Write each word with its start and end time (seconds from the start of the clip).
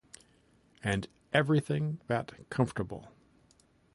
And 0.83 1.07
everything 1.31 2.01
that 2.07 2.31
comfortable. 2.49 3.11